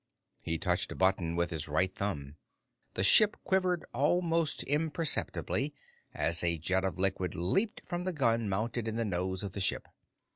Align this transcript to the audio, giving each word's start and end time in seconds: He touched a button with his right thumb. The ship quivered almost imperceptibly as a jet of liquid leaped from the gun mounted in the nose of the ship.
He 0.41 0.57
touched 0.57 0.91
a 0.91 0.95
button 0.95 1.35
with 1.35 1.51
his 1.51 1.67
right 1.67 1.93
thumb. 1.93 2.37
The 2.95 3.03
ship 3.03 3.37
quivered 3.43 3.85
almost 3.93 4.63
imperceptibly 4.63 5.75
as 6.11 6.43
a 6.43 6.57
jet 6.57 6.83
of 6.83 6.97
liquid 6.97 7.35
leaped 7.35 7.83
from 7.85 8.05
the 8.05 8.11
gun 8.13 8.49
mounted 8.49 8.87
in 8.87 8.95
the 8.95 9.05
nose 9.05 9.43
of 9.43 9.51
the 9.51 9.61
ship. 9.61 9.87